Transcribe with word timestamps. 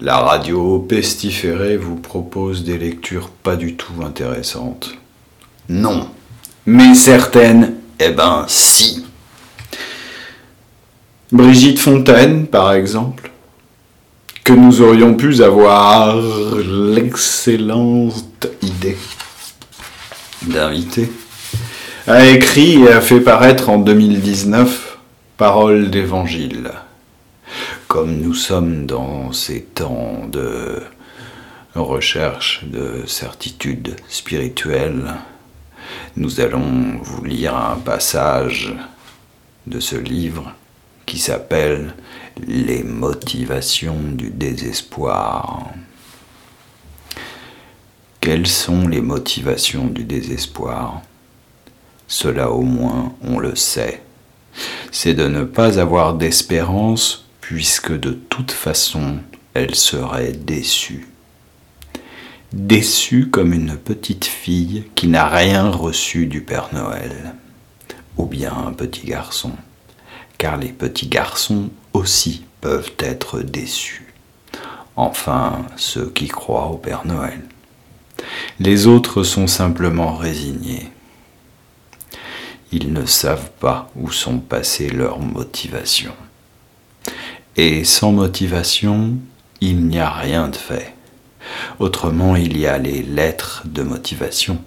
La 0.00 0.18
radio 0.18 0.78
pestiférée 0.78 1.76
vous 1.76 1.96
propose 1.96 2.62
des 2.62 2.78
lectures 2.78 3.30
pas 3.30 3.56
du 3.56 3.74
tout 3.74 4.04
intéressantes. 4.04 4.94
Non. 5.68 6.08
Mais 6.66 6.94
certaines, 6.94 7.74
eh 7.98 8.10
ben 8.10 8.44
si. 8.46 9.04
Brigitte 11.32 11.80
Fontaine, 11.80 12.46
par 12.46 12.74
exemple, 12.74 13.32
que 14.44 14.52
nous 14.52 14.82
aurions 14.82 15.14
pu 15.14 15.42
avoir 15.42 16.16
l'excellente 16.94 18.46
idée 18.62 18.96
d'inviter, 20.42 21.10
a 22.06 22.24
écrit 22.24 22.84
et 22.84 22.92
a 22.92 23.00
fait 23.00 23.20
paraître 23.20 23.68
en 23.68 23.78
2019 23.78 24.98
Paroles 25.36 25.90
d'évangile. 25.90 26.70
Comme 27.88 28.20
nous 28.20 28.34
sommes 28.34 28.84
dans 28.84 29.32
ces 29.32 29.62
temps 29.62 30.26
de 30.30 30.82
recherche 31.74 32.66
de 32.66 33.06
certitude 33.06 33.96
spirituelle, 34.10 35.14
nous 36.14 36.40
allons 36.40 36.98
vous 37.00 37.24
lire 37.24 37.56
un 37.56 37.76
passage 37.76 38.74
de 39.66 39.80
ce 39.80 39.96
livre 39.96 40.52
qui 41.06 41.18
s'appelle 41.18 41.94
Les 42.46 42.82
motivations 42.82 44.02
du 44.12 44.28
désespoir. 44.28 45.70
Quelles 48.20 48.46
sont 48.46 48.86
les 48.86 49.00
motivations 49.00 49.86
du 49.86 50.04
désespoir? 50.04 51.00
Cela 52.06 52.50
au 52.50 52.60
moins 52.60 53.14
on 53.22 53.38
le 53.38 53.56
sait. 53.56 54.02
C'est 54.92 55.14
de 55.14 55.26
ne 55.26 55.44
pas 55.44 55.78
avoir 55.80 56.12
d'espérance 56.12 57.27
puisque 57.48 57.98
de 57.98 58.10
toute 58.10 58.52
façon 58.52 59.20
elle 59.54 59.74
serait 59.74 60.32
déçue. 60.32 61.08
Déçue 62.52 63.30
comme 63.30 63.54
une 63.54 63.78
petite 63.78 64.26
fille 64.26 64.84
qui 64.94 65.08
n'a 65.08 65.26
rien 65.26 65.70
reçu 65.70 66.26
du 66.26 66.42
Père 66.42 66.68
Noël, 66.74 67.34
ou 68.18 68.26
bien 68.26 68.52
un 68.54 68.74
petit 68.74 69.06
garçon 69.06 69.52
car 70.36 70.58
les 70.58 70.68
petits 70.68 71.08
garçons 71.08 71.70
aussi 71.94 72.44
peuvent 72.60 72.92
être 72.98 73.40
déçus. 73.40 74.12
Enfin, 74.94 75.64
ceux 75.76 76.10
qui 76.10 76.28
croient 76.28 76.66
au 76.66 76.76
Père 76.76 77.06
Noël. 77.06 77.40
Les 78.60 78.86
autres 78.86 79.22
sont 79.22 79.46
simplement 79.46 80.14
résignés. 80.16 80.92
Ils 82.72 82.92
ne 82.92 83.06
savent 83.06 83.52
pas 83.58 83.90
où 83.96 84.10
sont 84.10 84.38
passées 84.38 84.90
leurs 84.90 85.18
motivations. 85.18 86.14
Et 87.58 87.84
sans 87.84 88.12
motivation, 88.12 89.18
il 89.60 89.84
n'y 89.86 89.98
a 89.98 90.10
rien 90.10 90.48
de 90.48 90.56
fait. 90.56 90.94
Autrement, 91.78 92.34
il 92.36 92.56
y 92.56 92.66
a 92.66 92.78
les 92.78 93.02
lettres 93.02 93.64
de 93.66 93.82
motivation. 93.82 94.58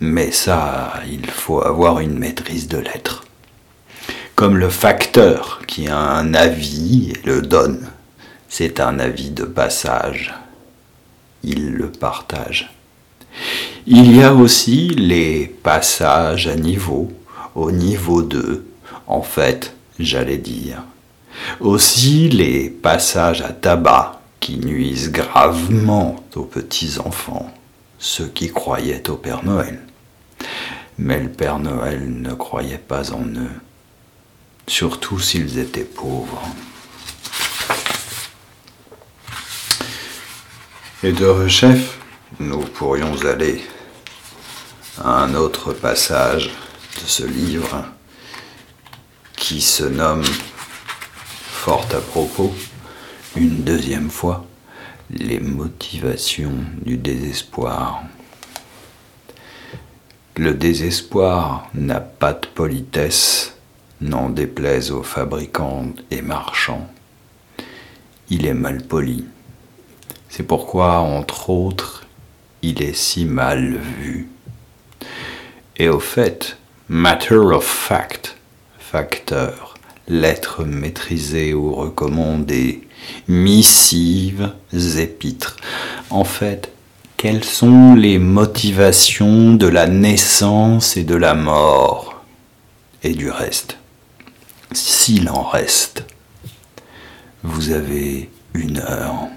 Mais 0.00 0.30
ça, 0.30 0.94
il 1.10 1.26
faut 1.26 1.60
avoir 1.60 2.00
une 2.00 2.18
maîtrise 2.18 2.68
de 2.68 2.78
lettres 2.78 3.26
comme 4.36 4.58
le 4.58 4.68
facteur 4.68 5.62
qui 5.66 5.88
a 5.88 5.98
un 5.98 6.34
avis 6.34 7.10
et 7.10 7.26
le 7.26 7.40
donne. 7.40 7.88
C'est 8.48 8.80
un 8.80 8.98
avis 8.98 9.30
de 9.30 9.44
passage. 9.44 10.34
Il 11.42 11.72
le 11.72 11.90
partage. 11.90 12.70
Il 13.86 14.14
y 14.14 14.22
a 14.22 14.34
aussi 14.34 14.88
les 14.88 15.46
passages 15.46 16.46
à 16.48 16.54
niveau, 16.54 17.10
au 17.54 17.72
niveau 17.72 18.22
2, 18.22 18.66
en 19.06 19.22
fait, 19.22 19.74
j'allais 19.98 20.38
dire. 20.38 20.82
Aussi 21.60 22.28
les 22.28 22.70
passages 22.70 23.42
à 23.42 23.50
tabac 23.50 24.20
qui 24.40 24.58
nuisent 24.58 25.10
gravement 25.10 26.16
aux 26.34 26.44
petits-enfants, 26.44 27.52
ceux 27.98 28.28
qui 28.28 28.50
croyaient 28.50 29.08
au 29.10 29.16
Père 29.16 29.44
Noël. 29.44 29.80
Mais 30.98 31.20
le 31.20 31.28
Père 31.28 31.58
Noël 31.58 32.02
ne 32.08 32.32
croyait 32.32 32.78
pas 32.78 33.12
en 33.12 33.24
eux 33.24 33.60
surtout 34.66 35.18
s'ils 35.18 35.58
étaient 35.58 35.84
pauvres. 35.84 36.42
Et 41.02 41.12
de 41.12 41.46
chef, 41.48 41.98
nous 42.40 42.60
pourrions 42.60 43.14
aller 43.24 43.64
à 44.98 45.22
un 45.22 45.34
autre 45.34 45.72
passage 45.72 46.48
de 46.48 47.06
ce 47.06 47.24
livre 47.24 47.84
qui 49.36 49.60
se 49.60 49.84
nomme 49.84 50.24
à 51.68 52.00
propos, 52.00 52.54
une 53.34 53.64
deuxième 53.64 54.08
fois, 54.08 54.46
les 55.10 55.40
motivations 55.40 56.54
du 56.84 56.96
désespoir. 56.96 58.04
Le 60.36 60.54
désespoir 60.54 61.68
n'a 61.74 61.98
pas 61.98 62.34
de 62.34 62.46
politesse 62.46 63.56
n'en 64.00 64.28
déplaise 64.28 64.92
aux 64.92 65.02
fabricants 65.02 65.88
et 66.12 66.22
marchands. 66.22 66.88
Il 68.30 68.46
est 68.46 68.54
mal 68.54 68.82
poli. 68.84 69.24
C'est 70.28 70.44
pourquoi, 70.44 70.98
entre 70.98 71.50
autres, 71.50 72.06
il 72.62 72.80
est 72.80 72.96
si 72.96 73.24
mal 73.24 73.76
vu. 73.76 74.28
Et 75.78 75.88
au 75.88 75.98
fait, 75.98 76.58
matter 76.88 77.34
of 77.34 77.64
fact, 77.64 78.36
facteur, 78.78 79.75
lettres 80.08 80.64
maîtrisées 80.64 81.54
ou 81.54 81.74
recommandées, 81.74 82.86
missives, 83.28 84.52
épîtres. 84.72 85.56
En 86.10 86.24
fait, 86.24 86.72
quelles 87.16 87.44
sont 87.44 87.94
les 87.94 88.18
motivations 88.18 89.54
de 89.54 89.66
la 89.66 89.86
naissance 89.86 90.96
et 90.96 91.04
de 91.04 91.16
la 91.16 91.34
mort 91.34 92.24
et 93.02 93.14
du 93.14 93.30
reste? 93.30 93.78
S'il 94.72 95.28
en 95.30 95.42
reste, 95.42 96.04
vous 97.42 97.70
avez 97.70 98.28
une 98.54 98.78
heure. 98.78 99.28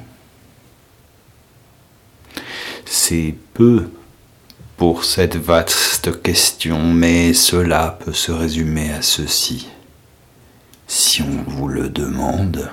C'est 2.85 3.35
peu 3.53 3.89
pour 4.77 5.03
cette 5.03 5.35
vaste 5.35 6.21
question, 6.21 6.93
mais 6.93 7.33
cela 7.33 7.99
peut 8.03 8.13
se 8.13 8.31
résumer 8.31 8.91
à 8.91 9.01
ceci. 9.01 9.67
Si 10.91 11.21
on 11.21 11.43
vous 11.47 11.67
le 11.67 11.87
demande, 11.87 12.71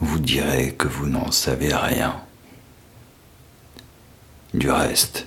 vous 0.00 0.18
direz 0.18 0.72
que 0.72 0.88
vous 0.88 1.06
n'en 1.06 1.30
savez 1.30 1.74
rien. 1.74 2.22
Du 4.54 4.70
reste, 4.70 5.26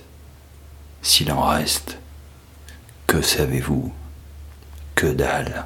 s'il 1.00 1.30
en 1.30 1.42
reste, 1.42 1.98
que 3.06 3.22
savez-vous 3.22 3.92
Que 4.96 5.06
dalle. 5.06 5.64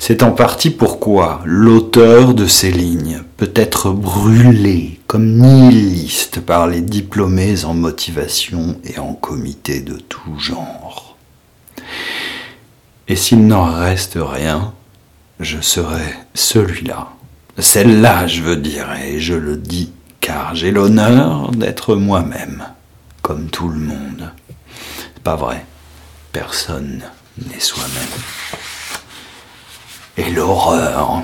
C'est 0.00 0.24
en 0.24 0.32
partie 0.32 0.70
pourquoi 0.70 1.42
l'auteur 1.44 2.34
de 2.34 2.48
ces 2.48 2.72
lignes 2.72 3.22
peut 3.36 3.52
être 3.54 3.92
brûlé 3.92 5.00
comme 5.06 5.38
nihiliste 5.38 6.40
par 6.40 6.66
les 6.66 6.80
diplômés 6.80 7.64
en 7.64 7.74
motivation 7.74 8.80
et 8.82 8.98
en 8.98 9.14
comité 9.14 9.80
de 9.80 9.94
tout 9.96 10.40
genre. 10.40 11.16
Et 13.06 13.14
s'il 13.14 13.46
n'en 13.46 13.72
reste 13.72 14.18
rien, 14.20 14.74
je 15.40 15.60
serai 15.60 16.14
celui-là, 16.34 17.08
celle-là 17.58 18.26
je 18.26 18.42
veux 18.42 18.56
dire, 18.56 18.92
et 18.92 19.20
je 19.20 19.34
le 19.34 19.56
dis 19.56 19.92
car 20.20 20.54
j'ai 20.54 20.70
l'honneur 20.70 21.50
d'être 21.50 21.96
moi-même, 21.96 22.64
comme 23.22 23.48
tout 23.48 23.68
le 23.68 23.78
monde. 23.78 24.32
C'est 25.14 25.22
pas 25.22 25.36
vrai, 25.36 25.64
personne 26.32 27.02
n'est 27.38 27.60
soi-même 27.60 28.22
et 30.16 30.30
l'horreur. 30.30 31.22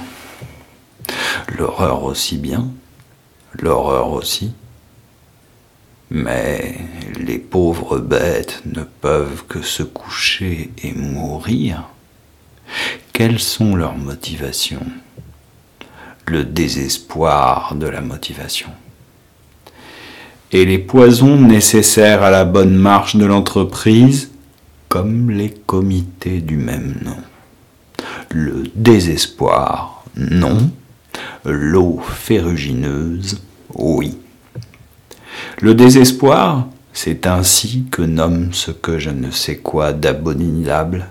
L'horreur 1.56 2.04
aussi 2.04 2.36
bien, 2.36 2.68
l'horreur 3.54 4.12
aussi. 4.12 4.52
Mais 6.10 6.76
les 7.18 7.38
pauvres 7.38 7.98
bêtes 7.98 8.62
ne 8.66 8.82
peuvent 8.82 9.44
que 9.48 9.62
se 9.62 9.82
coucher 9.82 10.72
et 10.82 10.92
mourir. 10.92 11.88
Quelles 13.12 13.38
sont 13.38 13.76
leurs 13.76 13.96
motivations? 13.96 14.86
Le 16.26 16.44
désespoir 16.44 17.74
de 17.74 17.86
la 17.86 18.00
motivation. 18.00 18.68
Et 20.52 20.64
les 20.64 20.78
poisons 20.78 21.36
nécessaires 21.36 22.22
à 22.22 22.30
la 22.30 22.44
bonne 22.44 22.74
marche 22.74 23.16
de 23.16 23.24
l'entreprise, 23.24 24.30
comme 24.88 25.30
les 25.30 25.50
comités 25.50 26.40
du 26.40 26.56
même 26.56 26.96
nom. 27.04 27.18
Le 28.30 28.64
désespoir, 28.74 30.04
non. 30.16 30.70
L'eau 31.44 32.00
ferrugineuse, 32.00 33.40
oui. 33.74 34.18
Le 35.60 35.74
désespoir, 35.74 36.68
c'est 36.92 37.26
ainsi 37.26 37.86
que 37.90 38.02
nomment 38.02 38.52
ce 38.52 38.70
que 38.70 38.98
je 38.98 39.10
ne 39.10 39.30
sais 39.30 39.56
quoi 39.56 39.92
d'abominable 39.92 41.06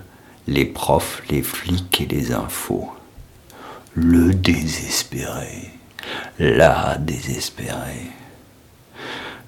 les 0.46 0.64
profs, 0.64 1.22
les 1.30 1.42
flics 1.42 2.00
et 2.00 2.06
les 2.06 2.32
infos. 2.32 2.90
Le 3.94 4.32
désespéré. 4.32 5.70
la 6.38 6.96
désespérée. 6.98 8.10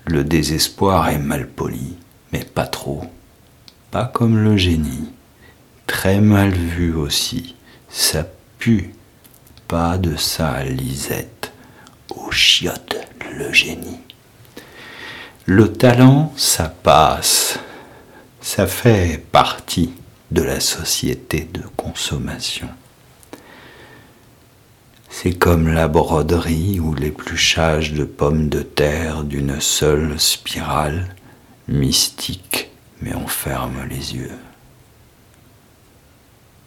Le 0.05 0.25
désespoir 0.25 1.09
est 1.09 1.19
mal 1.19 1.49
poli, 1.49 1.97
mais 2.33 2.45
pas 2.45 2.67
trop. 2.67 3.05
Pas 3.91 4.05
comme 4.07 4.43
le 4.43 4.57
génie. 4.57 5.11
Très 5.87 6.21
mal 6.21 6.51
vu 6.51 6.95
aussi. 6.95 7.55
Ça 7.89 8.27
pue. 8.59 8.95
Pas 9.69 9.99
de 9.99 10.17
ça, 10.17 10.65
Lisette. 10.65 11.53
Au 12.11 12.31
chiotte, 12.31 12.97
le 13.39 13.53
génie. 13.53 14.01
Le 15.47 15.73
talent, 15.73 16.33
ça 16.37 16.69
passe. 16.69 17.59
Ça 18.41 18.67
fait 18.67 19.25
partie 19.31 19.93
de 20.33 20.43
la 20.43 20.61
société 20.61 21.47
de 21.53 21.63
consommation. 21.77 22.69
C'est 25.11 25.35
comme 25.35 25.69
la 25.69 25.89
broderie 25.89 26.81
ou 26.81 26.95
l'épluchage 26.95 27.93
de 27.93 28.05
pommes 28.05 28.49
de 28.49 28.63
terre 28.63 29.25
d'une 29.25 29.61
seule 29.61 30.19
spirale, 30.19 31.15
mystique, 31.69 32.71
mais 33.03 33.15
on 33.15 33.27
ferme 33.27 33.87
les 33.91 34.15
yeux. 34.15 34.39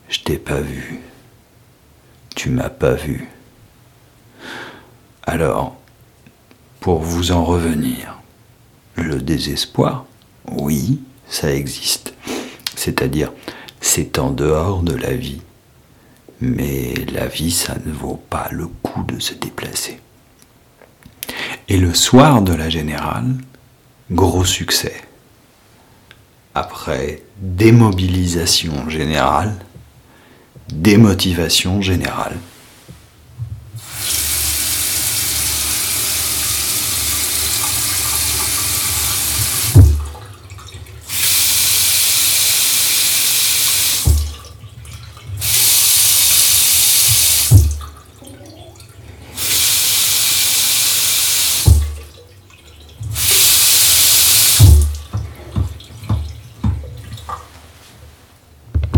Je 0.09 0.19
t'ai 0.19 0.37
pas 0.37 0.61
vu. 0.61 0.99
Tu 2.35 2.51
m'as 2.51 2.69
pas 2.69 2.93
vu. 2.93 3.27
Alors, 5.23 5.75
pour 6.81 6.99
vous 6.99 7.31
en 7.31 7.43
revenir, 7.43 8.19
le 8.95 9.19
désespoir, 9.19 10.05
oui, 10.51 11.01
ça 11.27 11.51
existe. 11.51 12.13
C'est-à-dire, 12.75 13.31
c'est 13.95 14.19
en 14.19 14.31
dehors 14.31 14.83
de 14.83 14.93
la 14.93 15.13
vie 15.13 15.41
mais 16.41 16.93
la 17.13 17.27
vie, 17.27 17.51
ça 17.51 17.75
ne 17.85 17.91
vaut 17.91 18.21
pas 18.29 18.49
le 18.51 18.67
coup 18.67 19.03
de 19.03 19.19
se 19.19 19.33
déplacer. 19.33 19.99
Et 21.67 21.77
le 21.77 21.93
soir 21.93 22.41
de 22.41 22.53
la 22.53 22.69
générale, 22.69 23.35
gros 24.11 24.45
succès. 24.45 25.01
Après 26.53 27.23
démobilisation 27.37 28.89
générale, 28.89 29.53
démotivation 30.69 31.81
générale. 31.81 32.37